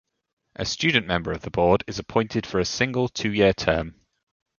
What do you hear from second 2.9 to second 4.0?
two-year term.